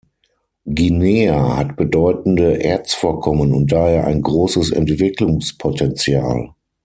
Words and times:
Guinea 0.67 1.55
hat 1.57 1.75
bedeutende 1.75 2.63
Erzvorkommen 2.63 3.53
und 3.53 3.71
daher 3.71 4.07
ein 4.07 4.23
großes 4.23 4.71
Entwicklungspotenzial. 4.71 6.55